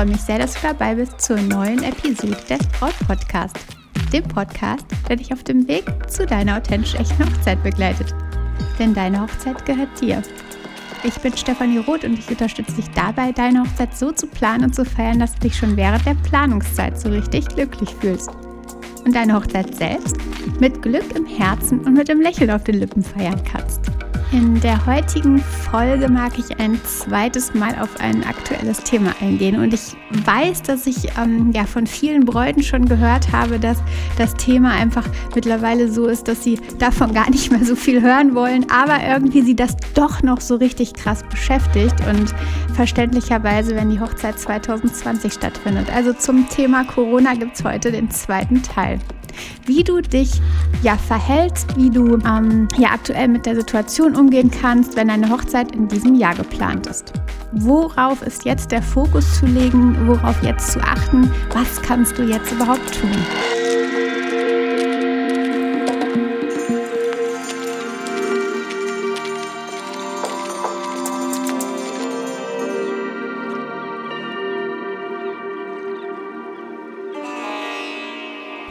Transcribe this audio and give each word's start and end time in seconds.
freue 0.00 0.12
mich 0.12 0.22
sehr, 0.22 0.38
dass 0.38 0.54
du 0.54 0.60
dabei 0.62 0.94
bist 0.94 1.20
zur 1.20 1.36
neuen 1.36 1.82
Episode 1.82 2.34
des 2.48 2.66
Braut 2.68 2.94
Podcast, 3.06 3.58
dem 4.10 4.24
Podcast, 4.24 4.86
der 5.06 5.16
dich 5.16 5.30
auf 5.30 5.44
dem 5.44 5.68
Weg 5.68 5.84
zu 6.08 6.24
deiner 6.24 6.56
authentisch 6.56 6.94
echten 6.94 7.22
Hochzeit 7.22 7.62
begleitet. 7.62 8.14
Denn 8.78 8.94
deine 8.94 9.20
Hochzeit 9.20 9.66
gehört 9.66 10.00
dir. 10.00 10.22
Ich 11.04 11.14
bin 11.18 11.36
Stefanie 11.36 11.80
Roth 11.80 12.04
und 12.04 12.18
ich 12.18 12.30
unterstütze 12.30 12.76
dich 12.76 12.88
dabei, 12.92 13.30
deine 13.32 13.60
Hochzeit 13.60 13.94
so 13.94 14.10
zu 14.10 14.26
planen 14.26 14.64
und 14.64 14.74
zu 14.74 14.86
feiern, 14.86 15.18
dass 15.18 15.34
du 15.34 15.40
dich 15.40 15.58
schon 15.58 15.76
während 15.76 16.06
der 16.06 16.14
Planungszeit 16.14 16.98
so 16.98 17.10
richtig 17.10 17.48
glücklich 17.48 17.94
fühlst. 17.96 18.30
Und 19.04 19.14
deine 19.14 19.34
Hochzeit 19.34 19.74
selbst 19.74 20.16
mit 20.60 20.80
Glück 20.80 21.14
im 21.14 21.26
Herzen 21.26 21.80
und 21.80 21.92
mit 21.92 22.08
dem 22.08 22.22
Lächeln 22.22 22.50
auf 22.50 22.64
den 22.64 22.76
Lippen 22.76 23.02
feiern 23.02 23.42
kannst. 23.44 23.79
In 24.32 24.60
der 24.60 24.86
heutigen 24.86 25.40
Folge 25.40 26.08
mag 26.08 26.38
ich 26.38 26.60
ein 26.60 26.80
zweites 26.84 27.52
Mal 27.52 27.74
auf 27.80 27.88
ein 27.98 28.22
aktuelles 28.22 28.78
Thema 28.84 29.12
eingehen. 29.20 29.58
Und 29.58 29.74
ich 29.74 29.96
weiß, 30.24 30.62
dass 30.62 30.86
ich 30.86 31.08
ähm, 31.18 31.50
ja 31.52 31.64
von 31.64 31.84
vielen 31.84 32.24
Bräuten 32.24 32.62
schon 32.62 32.86
gehört 32.86 33.32
habe, 33.32 33.58
dass 33.58 33.78
das 34.18 34.34
Thema 34.34 34.70
einfach 34.70 35.04
mittlerweile 35.34 35.90
so 35.90 36.06
ist, 36.06 36.28
dass 36.28 36.44
sie 36.44 36.60
davon 36.78 37.12
gar 37.12 37.28
nicht 37.28 37.50
mehr 37.50 37.64
so 37.64 37.74
viel 37.74 38.02
hören 38.02 38.36
wollen, 38.36 38.66
aber 38.70 39.04
irgendwie 39.04 39.42
sie 39.42 39.56
das 39.56 39.74
doch 39.94 40.22
noch 40.22 40.40
so 40.40 40.54
richtig 40.54 40.94
krass 40.94 41.24
beschäftigt 41.28 41.96
und 42.08 42.32
verständlicherweise, 42.74 43.74
wenn 43.74 43.90
die 43.90 43.98
Hochzeit 43.98 44.38
2020 44.38 45.32
stattfindet. 45.32 45.92
Also 45.92 46.12
zum 46.12 46.48
Thema 46.48 46.84
Corona 46.84 47.34
gibt 47.34 47.56
es 47.56 47.64
heute 47.64 47.90
den 47.90 48.12
zweiten 48.12 48.62
Teil 48.62 49.00
wie 49.66 49.84
du 49.84 50.00
dich 50.00 50.40
ja 50.82 50.96
verhältst, 50.96 51.76
wie 51.76 51.90
du 51.90 52.18
ähm, 52.26 52.68
ja 52.78 52.90
aktuell 52.90 53.28
mit 53.28 53.46
der 53.46 53.56
Situation 53.56 54.16
umgehen 54.16 54.50
kannst, 54.50 54.96
wenn 54.96 55.08
deine 55.08 55.30
Hochzeit 55.30 55.74
in 55.74 55.88
diesem 55.88 56.14
Jahr 56.14 56.34
geplant 56.34 56.86
ist. 56.86 57.12
Worauf 57.52 58.22
ist 58.22 58.44
jetzt 58.44 58.70
der 58.70 58.82
Fokus 58.82 59.40
zu 59.40 59.46
legen? 59.46 59.96
Worauf 60.06 60.42
jetzt 60.42 60.72
zu 60.72 60.80
achten? 60.80 61.30
Was 61.52 61.82
kannst 61.82 62.16
du 62.18 62.22
jetzt 62.22 62.52
überhaupt 62.52 63.00
tun? 63.00 63.10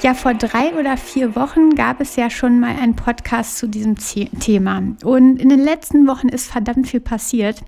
Ja, 0.10 0.16
vor 0.16 0.34
drei 0.34 0.74
oder 0.74 0.98
vier 0.98 1.36
Wochen 1.36 1.76
gab 1.76 2.02
es 2.02 2.16
ja 2.16 2.32
schon 2.32 2.60
mal 2.60 2.76
einen 2.76 2.96
Podcast 2.96 3.60
zu 3.60 3.68
diesem 3.68 3.96
Thema. 3.96 4.82
Und 5.04 5.38
in 5.38 5.50
den 5.50 5.60
letzten 5.60 6.08
Wochen 6.08 6.30
ist 6.30 6.52
verdammt 6.52 6.88
viel 6.88 7.00
passiert. 7.00 7.62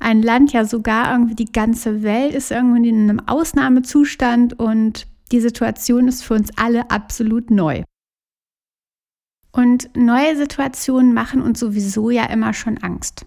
Ein 0.00 0.22
Land, 0.22 0.54
ja 0.54 0.64
sogar 0.64 1.12
irgendwie 1.12 1.34
die 1.34 1.52
ganze 1.52 2.02
Welt 2.02 2.32
ist 2.32 2.50
irgendwie 2.50 2.88
in 2.88 3.10
einem 3.10 3.20
Ausnahmezustand 3.26 4.58
und 4.58 5.06
die 5.32 5.40
Situation 5.40 6.08
ist 6.08 6.24
für 6.24 6.32
uns 6.32 6.48
alle 6.56 6.90
absolut 6.90 7.50
neu. 7.50 7.82
Und 9.52 9.94
neue 9.94 10.34
Situationen 10.34 11.12
machen 11.12 11.42
uns 11.42 11.60
sowieso 11.60 12.08
ja 12.08 12.24
immer 12.24 12.54
schon 12.54 12.78
Angst. 12.78 13.26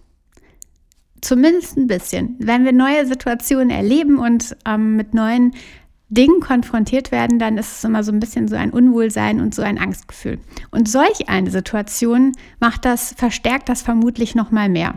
Zumindest 1.20 1.76
ein 1.76 1.86
bisschen. 1.86 2.34
Wenn 2.40 2.64
wir 2.64 2.72
neue 2.72 3.06
Situationen 3.06 3.70
erleben 3.70 4.18
und 4.18 4.56
ähm, 4.66 4.96
mit 4.96 5.14
neuen 5.14 5.52
Dingen 6.08 6.40
konfrontiert 6.40 7.10
werden, 7.10 7.38
dann 7.38 7.58
ist 7.58 7.78
es 7.78 7.84
immer 7.84 8.04
so 8.04 8.12
ein 8.12 8.20
bisschen 8.20 8.46
so 8.46 8.54
ein 8.54 8.70
Unwohlsein 8.70 9.40
und 9.40 9.54
so 9.54 9.62
ein 9.62 9.78
Angstgefühl. 9.78 10.38
Und 10.70 10.88
solch 10.88 11.28
eine 11.28 11.50
Situation 11.50 12.32
macht 12.60 12.84
das, 12.84 13.12
verstärkt 13.16 13.68
das 13.68 13.82
vermutlich 13.82 14.34
noch 14.34 14.50
mal 14.50 14.68
mehr. 14.68 14.94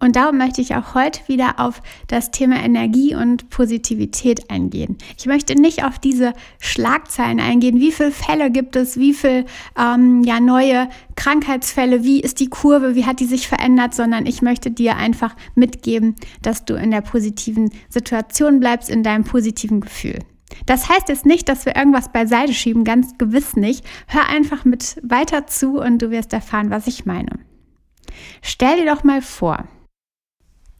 Und 0.00 0.16
darum 0.16 0.38
möchte 0.38 0.62
ich 0.62 0.74
auch 0.74 0.94
heute 0.94 1.20
wieder 1.28 1.60
auf 1.60 1.82
das 2.08 2.30
Thema 2.30 2.56
Energie 2.56 3.14
und 3.14 3.50
Positivität 3.50 4.50
eingehen. 4.50 4.96
Ich 5.18 5.26
möchte 5.26 5.54
nicht 5.54 5.84
auf 5.84 5.98
diese 5.98 6.32
Schlagzeilen 6.58 7.38
eingehen, 7.38 7.80
wie 7.80 7.92
viele 7.92 8.10
Fälle 8.10 8.50
gibt 8.50 8.76
es, 8.76 8.98
wie 8.98 9.12
viele 9.12 9.44
ähm, 9.78 10.24
ja, 10.24 10.40
neue 10.40 10.88
Krankheitsfälle, 11.16 12.02
wie 12.02 12.20
ist 12.20 12.40
die 12.40 12.48
Kurve, 12.48 12.94
wie 12.94 13.04
hat 13.04 13.20
die 13.20 13.26
sich 13.26 13.46
verändert, 13.46 13.94
sondern 13.94 14.24
ich 14.24 14.40
möchte 14.40 14.70
dir 14.70 14.96
einfach 14.96 15.36
mitgeben, 15.54 16.16
dass 16.40 16.64
du 16.64 16.74
in 16.74 16.90
der 16.90 17.02
positiven 17.02 17.70
Situation 17.90 18.58
bleibst, 18.58 18.88
in 18.88 19.02
deinem 19.02 19.24
positiven 19.24 19.82
Gefühl. 19.82 20.18
Das 20.64 20.88
heißt 20.88 21.08
jetzt 21.10 21.26
nicht, 21.26 21.48
dass 21.48 21.66
wir 21.66 21.76
irgendwas 21.76 22.10
beiseite 22.10 22.54
schieben, 22.54 22.84
ganz 22.84 23.18
gewiss 23.18 23.54
nicht. 23.54 23.84
Hör 24.06 24.28
einfach 24.28 24.64
mit 24.64 24.96
weiter 25.02 25.46
zu 25.46 25.78
und 25.78 26.00
du 26.00 26.10
wirst 26.10 26.32
erfahren, 26.32 26.70
was 26.70 26.86
ich 26.86 27.04
meine. 27.04 27.38
Stell 28.42 28.76
dir 28.76 28.86
doch 28.86 29.04
mal 29.04 29.22
vor, 29.22 29.64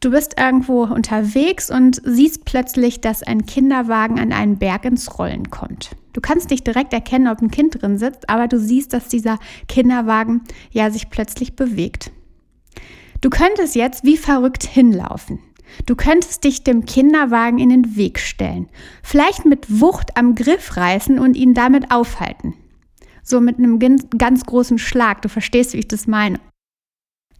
Du 0.01 0.09
bist 0.09 0.39
irgendwo 0.39 0.83
unterwegs 0.83 1.69
und 1.69 2.01
siehst 2.03 2.43
plötzlich, 2.43 3.01
dass 3.01 3.21
ein 3.21 3.45
Kinderwagen 3.45 4.19
an 4.19 4.33
einen 4.33 4.57
Berg 4.57 4.83
ins 4.85 5.19
Rollen 5.19 5.51
kommt. 5.51 5.91
Du 6.13 6.21
kannst 6.21 6.49
nicht 6.49 6.65
direkt 6.65 6.91
erkennen, 6.91 7.27
ob 7.27 7.39
ein 7.39 7.51
Kind 7.51 7.81
drin 7.81 7.99
sitzt, 7.99 8.27
aber 8.27 8.47
du 8.47 8.59
siehst, 8.59 8.93
dass 8.93 9.09
dieser 9.09 9.37
Kinderwagen 9.67 10.41
ja 10.71 10.89
sich 10.89 11.11
plötzlich 11.11 11.55
bewegt. 11.55 12.11
Du 13.21 13.29
könntest 13.29 13.75
jetzt 13.75 14.03
wie 14.03 14.17
verrückt 14.17 14.63
hinlaufen. 14.63 15.39
Du 15.85 15.95
könntest 15.95 16.43
dich 16.43 16.63
dem 16.63 16.85
Kinderwagen 16.85 17.59
in 17.59 17.69
den 17.69 17.95
Weg 17.95 18.19
stellen, 18.19 18.69
vielleicht 19.03 19.45
mit 19.45 19.79
Wucht 19.79 20.17
am 20.17 20.33
Griff 20.33 20.75
reißen 20.77 21.19
und 21.19 21.37
ihn 21.37 21.53
damit 21.53 21.91
aufhalten. 21.91 22.55
So 23.21 23.39
mit 23.39 23.59
einem 23.59 23.77
ganz 24.17 24.45
großen 24.45 24.79
Schlag. 24.79 25.21
Du 25.21 25.29
verstehst, 25.29 25.73
wie 25.73 25.79
ich 25.79 25.87
das 25.87 26.07
meine. 26.07 26.39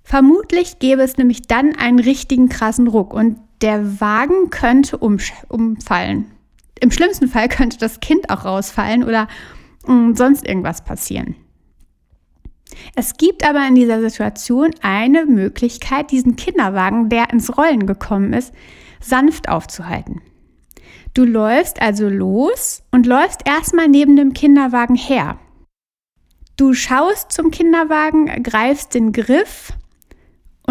Vermutlich 0.03 0.79
gäbe 0.79 1.01
es 1.01 1.17
nämlich 1.17 1.43
dann 1.43 1.75
einen 1.75 1.99
richtigen 1.99 2.49
krassen 2.49 2.87
Ruck 2.87 3.13
und 3.13 3.37
der 3.61 4.01
Wagen 4.01 4.49
könnte 4.49 4.97
umfallen. 4.97 6.31
Im 6.79 6.91
schlimmsten 6.91 7.27
Fall 7.27 7.47
könnte 7.47 7.77
das 7.77 7.99
Kind 7.99 8.29
auch 8.29 8.43
rausfallen 8.43 9.03
oder 9.03 9.27
mh, 9.85 10.15
sonst 10.15 10.47
irgendwas 10.47 10.83
passieren. 10.83 11.35
Es 12.95 13.17
gibt 13.17 13.45
aber 13.47 13.67
in 13.67 13.75
dieser 13.75 14.01
Situation 14.01 14.71
eine 14.81 15.25
Möglichkeit, 15.25 16.11
diesen 16.11 16.35
Kinderwagen, 16.35 17.09
der 17.09 17.31
ins 17.31 17.55
Rollen 17.57 17.85
gekommen 17.85 18.33
ist, 18.33 18.53
sanft 18.99 19.49
aufzuhalten. 19.49 20.21
Du 21.13 21.25
läufst 21.25 21.81
also 21.81 22.07
los 22.07 22.83
und 22.91 23.05
läufst 23.05 23.41
erstmal 23.45 23.89
neben 23.89 24.15
dem 24.15 24.33
Kinderwagen 24.33 24.95
her. 24.95 25.37
Du 26.55 26.73
schaust 26.73 27.31
zum 27.31 27.51
Kinderwagen, 27.51 28.43
greifst 28.43 28.93
den 28.93 29.11
Griff 29.11 29.73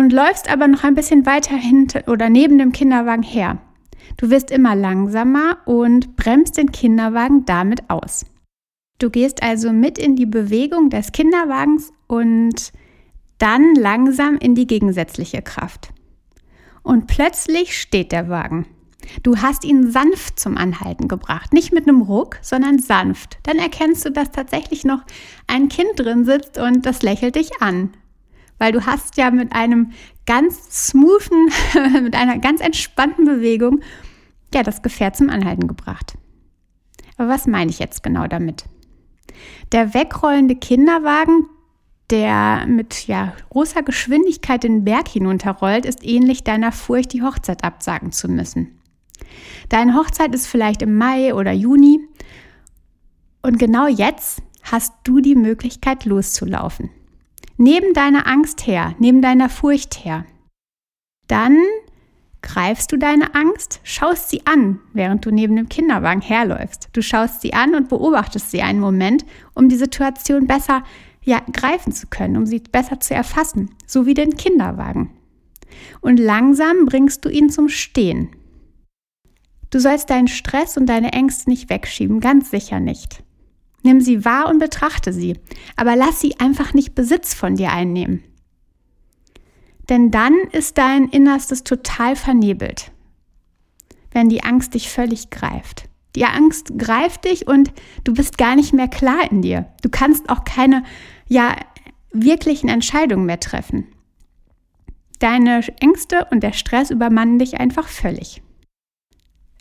und 0.00 0.14
läufst 0.14 0.50
aber 0.50 0.66
noch 0.66 0.82
ein 0.82 0.94
bisschen 0.94 1.26
weiter 1.26 1.54
hinter 1.54 2.08
oder 2.08 2.30
neben 2.30 2.56
dem 2.56 2.72
Kinderwagen 2.72 3.22
her. 3.22 3.58
Du 4.16 4.30
wirst 4.30 4.50
immer 4.50 4.74
langsamer 4.74 5.58
und 5.66 6.16
bremst 6.16 6.56
den 6.56 6.72
Kinderwagen 6.72 7.44
damit 7.44 7.90
aus. 7.90 8.24
Du 8.98 9.10
gehst 9.10 9.42
also 9.42 9.74
mit 9.74 9.98
in 9.98 10.16
die 10.16 10.24
Bewegung 10.24 10.88
des 10.88 11.12
Kinderwagens 11.12 11.92
und 12.06 12.72
dann 13.36 13.74
langsam 13.74 14.38
in 14.38 14.54
die 14.54 14.66
gegensätzliche 14.66 15.42
Kraft. 15.42 15.90
Und 16.82 17.06
plötzlich 17.06 17.78
steht 17.78 18.10
der 18.10 18.30
Wagen. 18.30 18.64
Du 19.22 19.36
hast 19.36 19.66
ihn 19.66 19.90
sanft 19.90 20.40
zum 20.40 20.56
Anhalten 20.56 21.08
gebracht, 21.08 21.52
nicht 21.52 21.74
mit 21.74 21.86
einem 21.86 22.00
Ruck, 22.00 22.38
sondern 22.40 22.78
sanft. 22.78 23.38
Dann 23.42 23.58
erkennst 23.58 24.06
du, 24.06 24.10
dass 24.10 24.30
tatsächlich 24.30 24.82
noch 24.82 25.02
ein 25.46 25.68
Kind 25.68 25.90
drin 25.96 26.24
sitzt 26.24 26.56
und 26.56 26.86
das 26.86 27.02
lächelt 27.02 27.34
dich 27.34 27.50
an 27.60 27.90
weil 28.60 28.72
du 28.72 28.86
hast 28.86 29.16
ja 29.16 29.32
mit 29.32 29.52
einem 29.52 29.90
ganz 30.26 30.88
smoothen, 30.88 31.48
mit 32.04 32.14
einer 32.14 32.38
ganz 32.38 32.60
entspannten 32.60 33.24
Bewegung 33.24 33.80
ja 34.54 34.62
das 34.62 34.82
Gefährt 34.82 35.16
zum 35.16 35.30
Anhalten 35.30 35.66
gebracht. 35.66 36.14
Aber 37.16 37.28
was 37.28 37.46
meine 37.46 37.70
ich 37.70 37.80
jetzt 37.80 38.02
genau 38.02 38.26
damit? 38.26 38.64
Der 39.72 39.94
wegrollende 39.94 40.56
Kinderwagen, 40.56 41.46
der 42.10 42.66
mit 42.66 43.06
ja, 43.06 43.32
großer 43.48 43.82
Geschwindigkeit 43.82 44.62
den 44.62 44.84
Berg 44.84 45.08
hinunterrollt, 45.08 45.86
ist 45.86 46.04
ähnlich 46.04 46.44
deiner 46.44 46.70
Furcht, 46.70 47.12
die 47.12 47.22
Hochzeit 47.22 47.64
absagen 47.64 48.12
zu 48.12 48.28
müssen. 48.28 48.78
Deine 49.70 49.94
Hochzeit 49.94 50.34
ist 50.34 50.46
vielleicht 50.46 50.82
im 50.82 50.98
Mai 50.98 51.34
oder 51.34 51.52
Juni 51.52 52.00
und 53.42 53.58
genau 53.58 53.86
jetzt 53.86 54.42
hast 54.62 54.92
du 55.04 55.20
die 55.20 55.36
Möglichkeit 55.36 56.04
loszulaufen 56.04 56.90
neben 57.60 57.92
deiner 57.92 58.26
Angst 58.26 58.66
her, 58.66 58.94
neben 58.98 59.20
deiner 59.20 59.50
Furcht 59.50 60.02
her. 60.04 60.24
Dann 61.28 61.58
greifst 62.40 62.90
du 62.90 62.96
deine 62.96 63.34
Angst, 63.34 63.80
schaust 63.84 64.30
sie 64.30 64.46
an, 64.46 64.80
während 64.94 65.26
du 65.26 65.30
neben 65.30 65.56
dem 65.56 65.68
Kinderwagen 65.68 66.22
herläufst. 66.22 66.88
Du 66.94 67.02
schaust 67.02 67.42
sie 67.42 67.52
an 67.52 67.74
und 67.74 67.90
beobachtest 67.90 68.50
sie 68.50 68.62
einen 68.62 68.80
Moment, 68.80 69.26
um 69.54 69.68
die 69.68 69.76
Situation 69.76 70.46
besser 70.46 70.82
ja, 71.22 71.42
greifen 71.52 71.92
zu 71.92 72.06
können, 72.06 72.38
um 72.38 72.46
sie 72.46 72.60
besser 72.60 72.98
zu 72.98 73.14
erfassen, 73.14 73.76
so 73.86 74.06
wie 74.06 74.14
den 74.14 74.36
Kinderwagen. 74.38 75.10
Und 76.00 76.18
langsam 76.18 76.86
bringst 76.86 77.26
du 77.26 77.28
ihn 77.28 77.50
zum 77.50 77.68
Stehen. 77.68 78.30
Du 79.68 79.78
sollst 79.80 80.08
deinen 80.08 80.28
Stress 80.28 80.78
und 80.78 80.86
deine 80.86 81.12
Ängste 81.12 81.50
nicht 81.50 81.68
wegschieben, 81.68 82.20
ganz 82.20 82.50
sicher 82.50 82.80
nicht. 82.80 83.22
Nimm 83.82 84.00
sie 84.00 84.24
wahr 84.24 84.48
und 84.48 84.58
betrachte 84.58 85.12
sie, 85.12 85.38
aber 85.76 85.96
lass 85.96 86.20
sie 86.20 86.38
einfach 86.38 86.74
nicht 86.74 86.94
Besitz 86.94 87.34
von 87.34 87.56
dir 87.56 87.72
einnehmen. 87.72 88.22
Denn 89.88 90.10
dann 90.10 90.34
ist 90.52 90.78
dein 90.78 91.08
Innerstes 91.08 91.64
total 91.64 92.14
vernebelt. 92.16 92.92
wenn 94.12 94.28
die 94.28 94.42
Angst 94.42 94.74
dich 94.74 94.90
völlig 94.90 95.30
greift. 95.30 95.88
Die 96.16 96.24
Angst 96.24 96.72
greift 96.76 97.24
dich 97.24 97.46
und 97.46 97.72
du 98.04 98.12
bist 98.14 98.38
gar 98.38 98.56
nicht 98.56 98.72
mehr 98.72 98.88
klar 98.88 99.30
in 99.30 99.42
dir. 99.42 99.66
Du 99.82 99.88
kannst 99.88 100.28
auch 100.28 100.44
keine, 100.44 100.82
ja, 101.28 101.54
wirklichen 102.12 102.68
Entscheidungen 102.68 103.26
mehr 103.26 103.38
treffen. 103.38 103.86
Deine 105.20 105.60
Ängste 105.80 106.26
und 106.30 106.42
der 106.42 106.52
Stress 106.52 106.90
übermannen 106.90 107.38
dich 107.38 107.60
einfach 107.60 107.86
völlig. 107.86 108.42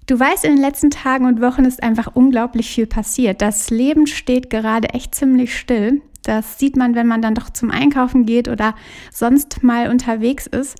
Du 0.10 0.20
weißt, 0.20 0.44
in 0.44 0.56
den 0.56 0.62
letzten 0.62 0.90
Tagen 0.90 1.26
und 1.26 1.40
Wochen 1.40 1.66
ist 1.66 1.84
einfach 1.84 2.16
unglaublich 2.16 2.72
viel 2.72 2.88
passiert. 2.88 3.44
Das 3.44 3.70
Leben 3.70 4.08
steht 4.08 4.50
gerade 4.50 4.90
echt 4.90 5.14
ziemlich 5.14 5.56
still. 5.56 6.02
Das 6.24 6.58
sieht 6.58 6.76
man, 6.76 6.96
wenn 6.96 7.06
man 7.06 7.22
dann 7.22 7.36
doch 7.36 7.52
zum 7.52 7.70
Einkaufen 7.70 8.26
geht 8.26 8.48
oder 8.48 8.74
sonst 9.12 9.62
mal 9.62 9.88
unterwegs 9.92 10.48
ist. 10.48 10.80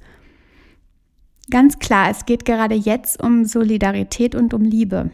Ganz 1.52 1.78
klar, 1.78 2.10
es 2.10 2.26
geht 2.26 2.44
gerade 2.44 2.74
jetzt 2.74 3.22
um 3.22 3.46
Solidarität 3.46 4.34
und 4.34 4.56
um 4.56 4.64
Liebe. 4.64 5.12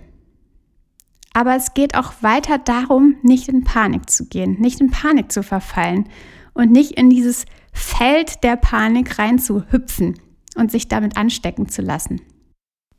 Aber 1.34 1.58
es 1.58 1.74
geht 1.74 1.98
auch 1.98 2.14
weiter 2.22 2.58
darum, 2.58 3.18
nicht 3.22 3.50
in 3.50 3.66
Panik 3.66 4.10
zu 4.10 4.30
gehen, 4.30 4.62
nicht 4.62 4.80
in 4.80 4.92
Panik 4.92 5.30
zu 5.30 5.44
verfallen 5.44 6.08
und 6.54 6.72
nicht 6.72 6.92
in 6.92 7.10
dieses 7.10 7.44
Feld 7.74 8.46
der 8.46 8.56
Panik 8.56 9.20
reinzuhüpfen 9.20 10.18
und 10.56 10.72
sich 10.72 10.88
damit 10.88 11.18
anstecken 11.18 11.68
zu 11.68 11.82
lassen. 11.82 12.22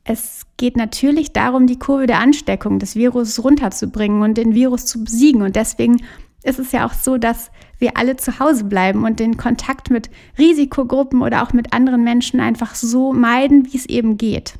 Es 0.09 0.45
geht 0.55 0.77
natürlich 0.77 1.33
darum, 1.33 1.67
die 1.67 1.79
Kurve 1.79 2.07
der 2.07 2.19
Ansteckung 2.19 2.79
des 2.79 2.95
Virus 2.95 3.43
runterzubringen 3.43 4.21
und 4.21 4.37
den 4.37 4.55
Virus 4.55 4.85
zu 4.85 5.03
besiegen. 5.03 5.41
Und 5.41 5.57
deswegen 5.57 6.01
ist 6.43 6.59
es 6.59 6.71
ja 6.71 6.87
auch 6.87 6.93
so, 6.93 7.17
dass 7.17 7.51
wir 7.77 7.97
alle 7.97 8.15
zu 8.15 8.39
Hause 8.39 8.63
bleiben 8.63 9.03
und 9.03 9.19
den 9.19 9.35
Kontakt 9.35 9.89
mit 9.89 10.09
Risikogruppen 10.39 11.21
oder 11.21 11.43
auch 11.43 11.51
mit 11.51 11.73
anderen 11.73 12.05
Menschen 12.05 12.39
einfach 12.39 12.73
so 12.73 13.11
meiden, 13.11 13.65
wie 13.65 13.77
es 13.77 13.85
eben 13.85 14.17
geht. 14.17 14.53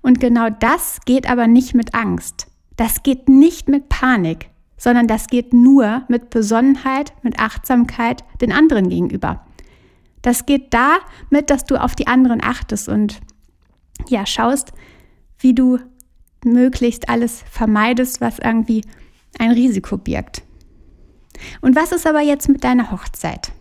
Und 0.00 0.18
genau 0.18 0.48
das 0.48 1.00
geht 1.04 1.28
aber 1.28 1.46
nicht 1.46 1.74
mit 1.74 1.94
Angst. 1.94 2.46
Das 2.76 3.02
geht 3.02 3.28
nicht 3.28 3.68
mit 3.68 3.90
Panik, 3.90 4.48
sondern 4.78 5.08
das 5.08 5.26
geht 5.26 5.52
nur 5.52 6.04
mit 6.08 6.30
Besonnenheit, 6.30 7.12
mit 7.22 7.38
Achtsamkeit 7.38 8.24
den 8.40 8.50
anderen 8.50 8.88
gegenüber. 8.88 9.44
Das 10.22 10.46
geht 10.46 10.72
damit, 10.72 11.50
dass 11.50 11.66
du 11.66 11.76
auf 11.76 11.94
die 11.94 12.06
anderen 12.06 12.42
achtest 12.42 12.88
und 12.88 13.20
ja, 14.08 14.26
schaust, 14.26 14.72
wie 15.38 15.54
du 15.54 15.78
möglichst 16.44 17.08
alles 17.08 17.44
vermeidest, 17.50 18.20
was 18.20 18.38
irgendwie 18.38 18.82
ein 19.38 19.50
Risiko 19.50 19.96
birgt. 19.96 20.42
Und 21.60 21.76
was 21.76 21.92
ist 21.92 22.06
aber 22.06 22.20
jetzt 22.20 22.48
mit 22.48 22.64
deiner 22.64 22.90
Hochzeit? 22.90 23.52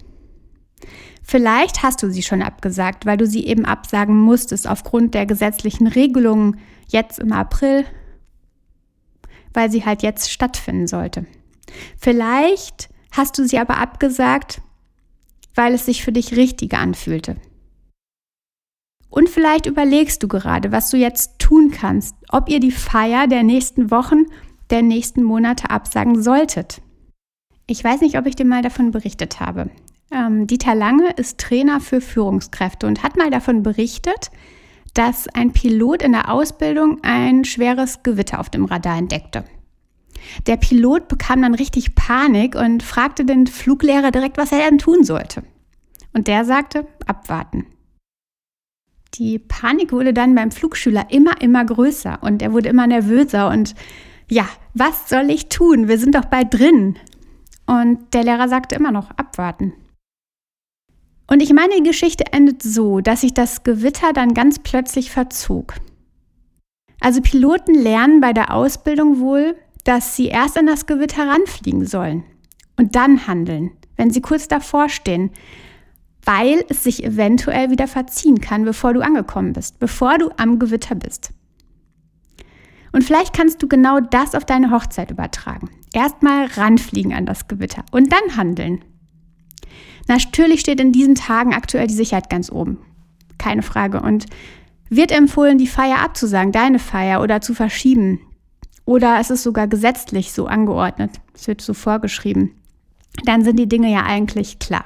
Vielleicht 1.23 1.83
hast 1.83 2.01
du 2.01 2.09
sie 2.09 2.23
schon 2.23 2.41
abgesagt, 2.41 3.05
weil 3.05 3.17
du 3.17 3.27
sie 3.27 3.45
eben 3.45 3.65
absagen 3.65 4.17
musstest 4.17 4.67
aufgrund 4.67 5.13
der 5.13 5.25
gesetzlichen 5.25 5.87
Regelungen 5.87 6.59
jetzt 6.87 7.19
im 7.19 7.31
April, 7.31 7.85
weil 9.53 9.69
sie 9.69 9.85
halt 9.85 10.01
jetzt 10.01 10.31
stattfinden 10.31 10.87
sollte. 10.87 11.25
Vielleicht 11.97 12.89
hast 13.11 13.37
du 13.37 13.47
sie 13.47 13.59
aber 13.59 13.77
abgesagt, 13.77 14.61
weil 15.53 15.73
es 15.73 15.85
sich 15.85 16.03
für 16.03 16.11
dich 16.11 16.35
richtiger 16.35 16.79
anfühlte. 16.79 17.35
Und 19.09 19.29
vielleicht 19.29 19.65
überlegst 19.65 20.21
du 20.21 20.27
gerade, 20.27 20.71
was 20.71 20.91
du 20.91 20.97
jetzt 20.97 21.39
tun 21.39 21.71
kannst, 21.71 22.15
ob 22.29 22.49
ihr 22.49 22.59
die 22.59 22.71
Feier 22.71 23.27
der 23.27 23.43
nächsten 23.43 23.91
Wochen, 23.91 24.25
der 24.69 24.83
nächsten 24.83 25.23
Monate 25.23 25.69
absagen 25.69 26.21
solltet. 26.21 26.81
Ich 27.65 27.83
weiß 27.83 28.01
nicht, 28.01 28.17
ob 28.17 28.25
ich 28.25 28.35
dir 28.35 28.45
mal 28.45 28.61
davon 28.61 28.91
berichtet 28.91 29.39
habe. 29.39 29.69
Ähm, 30.11 30.47
Dieter 30.47 30.75
Lange 30.75 31.11
ist 31.11 31.39
Trainer 31.39 31.79
für 31.79 32.01
Führungskräfte 32.01 32.87
und 32.87 33.03
hat 33.03 33.17
mal 33.17 33.29
davon 33.29 33.63
berichtet, 33.63 34.31
dass 34.93 35.27
ein 35.27 35.53
Pilot 35.53 36.01
in 36.01 36.13
der 36.13 36.31
Ausbildung 36.31 36.99
ein 37.03 37.45
schweres 37.45 38.01
Gewitter 38.03 38.39
auf 38.39 38.49
dem 38.49 38.65
Radar 38.65 38.97
entdeckte. 38.97 39.43
Der 40.47 40.57
Pilot 40.57 41.07
bekam 41.07 41.41
dann 41.41 41.53
richtig 41.53 41.95
Panik 41.95 42.55
und 42.55 42.83
fragte 42.83 43.25
den 43.25 43.47
Fluglehrer 43.47 44.11
direkt, 44.11 44.37
was 44.37 44.51
er 44.51 44.69
denn 44.69 44.79
tun 44.79 45.03
sollte. 45.03 45.43
Und 46.13 46.27
der 46.27 46.45
sagte, 46.45 46.87
abwarten. 47.05 47.67
Die 49.15 49.39
Panik 49.39 49.91
wurde 49.91 50.13
dann 50.13 50.35
beim 50.35 50.51
Flugschüler 50.51 51.07
immer, 51.09 51.41
immer 51.41 51.65
größer 51.65 52.19
und 52.21 52.41
er 52.41 52.53
wurde 52.53 52.69
immer 52.69 52.87
nervöser 52.87 53.49
und 53.49 53.75
ja, 54.29 54.47
was 54.73 55.09
soll 55.09 55.29
ich 55.31 55.49
tun? 55.49 55.87
Wir 55.87 55.97
sind 55.97 56.15
doch 56.15 56.25
bald 56.25 56.53
drin. 56.53 56.97
Und 57.65 58.13
der 58.13 58.23
Lehrer 58.23 58.47
sagte 58.47 58.75
immer 58.75 58.91
noch, 58.91 59.09
abwarten. 59.11 59.73
Und 61.27 61.41
ich 61.41 61.53
meine, 61.53 61.75
die 61.77 61.83
Geschichte 61.83 62.25
endet 62.31 62.63
so, 62.63 63.01
dass 63.01 63.21
sich 63.21 63.33
das 63.33 63.63
Gewitter 63.63 64.13
dann 64.13 64.33
ganz 64.33 64.59
plötzlich 64.59 65.11
verzog. 65.11 65.75
Also 66.99 67.21
Piloten 67.21 67.75
lernen 67.75 68.21
bei 68.21 68.33
der 68.33 68.53
Ausbildung 68.53 69.19
wohl, 69.19 69.55
dass 69.83 70.15
sie 70.15 70.27
erst 70.27 70.57
an 70.57 70.65
das 70.65 70.85
Gewitter 70.85 71.27
ranfliegen 71.27 71.85
sollen 71.85 72.23
und 72.77 72.95
dann 72.95 73.27
handeln, 73.27 73.71
wenn 73.95 74.11
sie 74.11 74.21
kurz 74.21 74.47
davor 74.47 74.89
stehen, 74.89 75.31
weil 76.25 76.63
es 76.69 76.83
sich 76.83 77.03
eventuell 77.03 77.71
wieder 77.71 77.87
verziehen 77.87 78.41
kann, 78.41 78.65
bevor 78.65 78.93
du 78.93 79.01
angekommen 79.01 79.53
bist, 79.53 79.79
bevor 79.79 80.17
du 80.17 80.29
am 80.37 80.59
Gewitter 80.59 80.95
bist. 80.95 81.31
Und 82.91 83.03
vielleicht 83.03 83.33
kannst 83.33 83.61
du 83.61 83.67
genau 83.67 83.99
das 83.99 84.35
auf 84.35 84.45
deine 84.45 84.71
Hochzeit 84.71 85.11
übertragen. 85.11 85.69
Erstmal 85.93 86.45
ranfliegen 86.45 87.13
an 87.13 87.25
das 87.25 87.47
Gewitter 87.47 87.83
und 87.91 88.11
dann 88.11 88.37
handeln. 88.37 88.83
Natürlich 90.07 90.59
steht 90.61 90.79
in 90.79 90.91
diesen 90.91 91.15
Tagen 91.15 91.53
aktuell 91.53 91.87
die 91.87 91.93
Sicherheit 91.93 92.29
ganz 92.29 92.51
oben. 92.51 92.79
Keine 93.37 93.61
Frage. 93.61 94.01
Und 94.01 94.25
wird 94.89 95.11
empfohlen, 95.11 95.59
die 95.59 95.67
Feier 95.67 95.99
abzusagen, 95.99 96.51
deine 96.51 96.79
Feier 96.79 97.21
oder 97.21 97.41
zu 97.41 97.53
verschieben. 97.53 98.19
Oder 98.85 99.19
es 99.19 99.29
ist 99.29 99.43
sogar 99.43 99.67
gesetzlich 99.67 100.31
so 100.31 100.47
angeordnet. 100.47 101.11
Es 101.35 101.47
wird 101.47 101.61
so 101.61 101.75
vorgeschrieben. 101.75 102.55
Dann 103.23 103.43
sind 103.43 103.57
die 103.57 103.69
Dinge 103.69 103.91
ja 103.91 104.03
eigentlich 104.03 104.57
klar. 104.57 104.85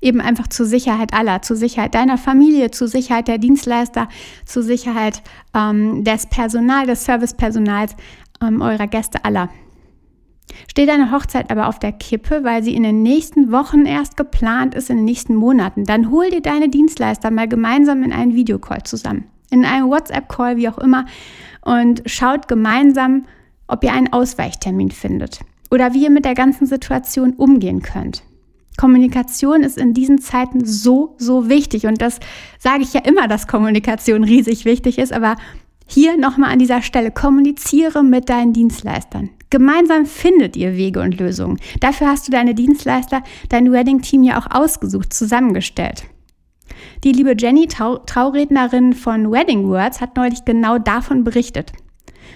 Eben 0.00 0.20
einfach 0.20 0.46
zur 0.48 0.66
Sicherheit 0.66 1.14
aller, 1.14 1.42
zur 1.42 1.56
Sicherheit 1.56 1.94
deiner 1.94 2.18
Familie, 2.18 2.70
zur 2.70 2.88
Sicherheit 2.88 3.28
der 3.28 3.38
Dienstleister, 3.38 4.08
zur 4.44 4.62
Sicherheit 4.62 5.22
ähm, 5.54 6.04
des 6.04 6.26
Personals, 6.26 6.86
des 6.86 7.04
Servicepersonals, 7.04 7.96
ähm, 8.42 8.60
eurer 8.60 8.86
Gäste 8.86 9.24
aller. 9.24 9.48
Steht 10.68 10.88
deine 10.88 11.10
Hochzeit 11.10 11.50
aber 11.50 11.68
auf 11.68 11.78
der 11.78 11.92
Kippe, 11.92 12.44
weil 12.44 12.62
sie 12.62 12.74
in 12.74 12.82
den 12.82 13.02
nächsten 13.02 13.50
Wochen 13.50 13.84
erst 13.84 14.16
geplant 14.16 14.74
ist, 14.74 14.90
in 14.90 14.96
den 14.96 15.04
nächsten 15.04 15.34
Monaten, 15.34 15.84
dann 15.84 16.10
hol 16.10 16.30
dir 16.30 16.40
deine 16.40 16.68
Dienstleister 16.68 17.30
mal 17.30 17.48
gemeinsam 17.48 18.02
in 18.02 18.12
einen 18.12 18.34
Videocall 18.34 18.82
zusammen, 18.84 19.24
in 19.50 19.64
einen 19.64 19.90
WhatsApp-Call, 19.90 20.56
wie 20.56 20.68
auch 20.68 20.78
immer, 20.78 21.06
und 21.62 22.02
schaut 22.06 22.48
gemeinsam, 22.48 23.26
ob 23.66 23.82
ihr 23.82 23.92
einen 23.92 24.12
Ausweichtermin 24.12 24.92
findet 24.92 25.40
oder 25.70 25.94
wie 25.94 26.04
ihr 26.04 26.10
mit 26.10 26.24
der 26.24 26.34
ganzen 26.34 26.66
Situation 26.66 27.32
umgehen 27.34 27.82
könnt. 27.82 28.22
Kommunikation 28.76 29.62
ist 29.62 29.78
in 29.78 29.94
diesen 29.94 30.18
Zeiten 30.18 30.64
so, 30.64 31.14
so 31.18 31.48
wichtig. 31.48 31.86
Und 31.86 32.00
das 32.00 32.20
sage 32.58 32.82
ich 32.82 32.92
ja 32.92 33.00
immer, 33.00 33.28
dass 33.28 33.46
Kommunikation 33.46 34.24
riesig 34.24 34.64
wichtig 34.64 34.98
ist. 34.98 35.12
Aber 35.12 35.36
hier 35.86 36.16
nochmal 36.16 36.52
an 36.52 36.58
dieser 36.58 36.82
Stelle, 36.82 37.10
kommuniziere 37.10 38.02
mit 38.02 38.28
deinen 38.28 38.52
Dienstleistern. 38.52 39.30
Gemeinsam 39.50 40.06
findet 40.06 40.56
ihr 40.56 40.76
Wege 40.76 41.00
und 41.00 41.18
Lösungen. 41.20 41.58
Dafür 41.80 42.08
hast 42.08 42.26
du 42.26 42.32
deine 42.32 42.54
Dienstleister, 42.54 43.22
dein 43.48 43.70
Wedding-Team 43.70 44.24
ja 44.24 44.38
auch 44.38 44.50
ausgesucht, 44.50 45.12
zusammengestellt. 45.12 46.04
Die 47.04 47.12
liebe 47.12 47.34
Jenny, 47.38 47.68
Trau 47.68 47.98
Traurednerin 47.98 48.92
von 48.92 49.30
Wedding 49.30 49.68
Words, 49.68 50.00
hat 50.00 50.16
neulich 50.16 50.44
genau 50.44 50.78
davon 50.78 51.22
berichtet. 51.22 51.72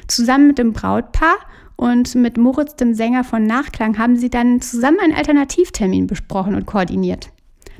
Zusammen 0.06 0.46
mit 0.46 0.58
dem 0.58 0.72
Brautpaar 0.72 1.36
und 1.80 2.14
mit 2.14 2.36
Moritz, 2.36 2.76
dem 2.76 2.92
Sänger 2.92 3.24
von 3.24 3.44
Nachklang, 3.44 3.96
haben 3.96 4.14
sie 4.16 4.28
dann 4.28 4.60
zusammen 4.60 5.00
einen 5.00 5.14
Alternativtermin 5.14 6.06
besprochen 6.06 6.54
und 6.54 6.66
koordiniert. 6.66 7.30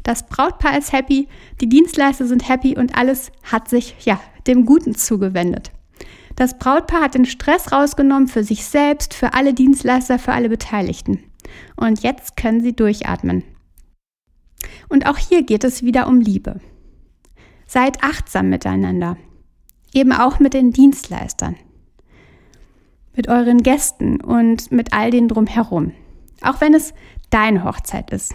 Das 0.04 0.26
Brautpaar 0.26 0.78
ist 0.78 0.95
happy, 0.95 1.28
die 1.61 1.69
Dienstleister 1.69 2.26
sind 2.26 2.49
happy 2.49 2.78
und 2.78 2.97
alles 2.97 3.30
hat 3.42 3.69
sich 3.69 3.95
ja 4.00 4.19
dem 4.47 4.64
Guten 4.64 4.95
zugewendet. 4.95 5.71
Das 6.35 6.57
Brautpaar 6.57 7.02
hat 7.02 7.14
den 7.14 7.26
Stress 7.26 7.73
rausgenommen 7.73 8.26
für 8.26 8.42
sich 8.42 8.64
selbst, 8.64 9.12
für 9.12 9.35
alle 9.35 9.52
Dienstleister, 9.52 10.19
für 10.19 10.33
alle 10.33 10.49
Beteiligten. 10.49 11.23
Und 11.76 12.02
jetzt 12.02 12.38
können 12.38 12.62
sie 12.62 12.75
durchatmen. 12.75 13.45
Und 14.88 15.04
auch 15.04 15.19
hier 15.19 15.42
geht 15.42 15.62
es 15.62 15.83
wieder 15.83 16.09
um 16.09 16.23
Liebe. 16.23 16.59
Seid 17.66 18.02
achtsam 18.02 18.49
miteinander. 18.49 19.19
Eben 19.92 20.12
auch 20.12 20.38
mit 20.38 20.54
den 20.54 20.71
Dienstleistern. 20.71 21.57
Mit 23.14 23.28
euren 23.28 23.62
Gästen 23.62 24.20
und 24.20 24.70
mit 24.72 24.92
all 24.92 25.10
den 25.10 25.28
drumherum. 25.28 25.92
Auch 26.42 26.60
wenn 26.60 26.74
es 26.74 26.94
deine 27.30 27.64
Hochzeit 27.64 28.10
ist 28.10 28.34